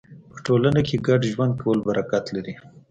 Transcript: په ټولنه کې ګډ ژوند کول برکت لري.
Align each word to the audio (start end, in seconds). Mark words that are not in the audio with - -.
په 0.31 0.37
ټولنه 0.45 0.79
کې 0.87 1.03
ګډ 1.07 1.21
ژوند 1.33 1.53
کول 1.61 1.79
برکت 1.87 2.25
لري. 2.35 2.53